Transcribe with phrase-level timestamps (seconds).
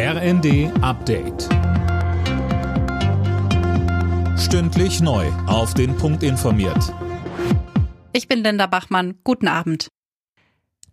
[0.00, 1.48] RND Update.
[4.38, 5.26] Stündlich neu.
[5.48, 6.94] Auf den Punkt informiert.
[8.12, 9.18] Ich bin Linda Bachmann.
[9.24, 9.88] Guten Abend.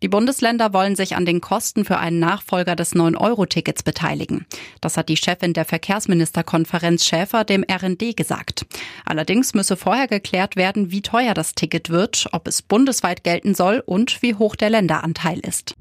[0.02, 4.48] Die Bundesländer wollen sich an den Kosten für einen Nachfolger des 9-Euro-Tickets beteiligen.
[4.82, 8.66] Das hat die Chefin der Verkehrsministerkonferenz Schäfer dem RND gesagt.
[9.06, 13.84] Allerdings müsse vorher geklärt werden, wie teuer das Ticket wird, ob es bundesweit gelten soll
[13.86, 15.76] und wie hoch der Länderanteil ist.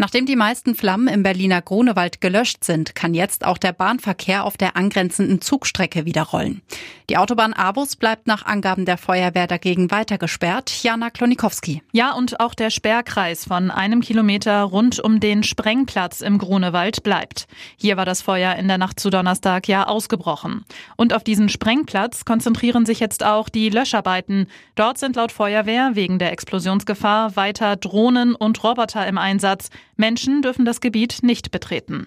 [0.00, 4.56] Nachdem die meisten Flammen im Berliner Grunewald gelöscht sind, kann jetzt auch der Bahnverkehr auf
[4.56, 6.62] der angrenzenden Zugstrecke wieder rollen.
[7.10, 10.82] Die Autobahn Abus bleibt nach Angaben der Feuerwehr dagegen weiter gesperrt.
[10.82, 11.82] Jana Klonikowski.
[11.90, 17.46] Ja, und auch der Sperrkreis von einem Kilometer rund um den Sprengplatz im Grunewald bleibt.
[17.78, 20.66] Hier war das Feuer in der Nacht zu Donnerstag ja ausgebrochen.
[20.96, 24.46] Und auf diesen Sprengplatz konzentrieren sich jetzt auch die Löscharbeiten.
[24.74, 29.70] Dort sind laut Feuerwehr wegen der Explosionsgefahr weiter Drohnen und Roboter im Einsatz.
[29.96, 32.06] Menschen dürfen das Gebiet nicht betreten.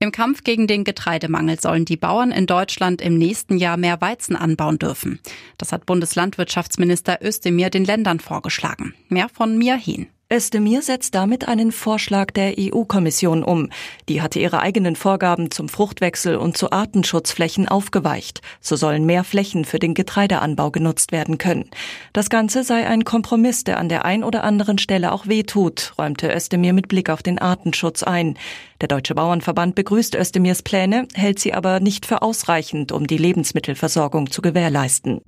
[0.00, 4.36] Im Kampf gegen den Getreidemangel sollen die Bauern in Deutschland im nächsten Jahr mehr Weizen
[4.36, 5.18] anbauen dürfen.
[5.58, 8.94] Das hat Bundeslandwirtschaftsminister Özdemir den Ländern vorgeschlagen.
[9.08, 10.06] Mehr von Mia Hehn.
[10.30, 13.70] Özdemir setzt damit einen Vorschlag der EU-Kommission um.
[14.10, 18.42] Die hatte ihre eigenen Vorgaben zum Fruchtwechsel und zu Artenschutzflächen aufgeweicht.
[18.60, 21.70] So sollen mehr Flächen für den Getreideanbau genutzt werden können.
[22.12, 26.30] Das Ganze sei ein Kompromiss, der an der ein oder anderen Stelle auch wehtut, räumte
[26.30, 28.36] Özdemir mit Blick auf den Artenschutz ein.
[28.82, 34.30] Der Deutsche Bauernverband begrüßt Özdemirs Pläne, hält sie aber nicht für ausreichend, um die Lebensmittelversorgung
[34.30, 35.22] zu gewährleisten.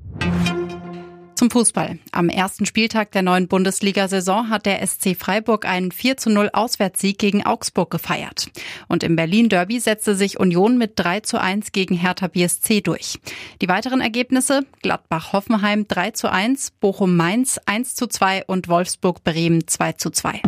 [1.40, 1.98] Zum Fußball.
[2.12, 7.16] Am ersten Spieltag der neuen Bundesliga-Saison hat der SC Freiburg einen 4 zu 0 Auswärtssieg
[7.16, 8.50] gegen Augsburg gefeiert.
[8.88, 13.18] Und im Berlin-Derby setzte sich Union mit 3 zu 1 gegen Hertha BSC durch.
[13.62, 20.10] Die weiteren Ergebnisse Gladbach-Hoffenheim 3 zu 1, Bochum-Mainz 1 zu 2 und Wolfsburg-Bremen 2 zu
[20.10, 20.42] 2.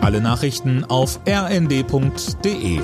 [0.00, 2.78] Alle Nachrichten auf rnd.de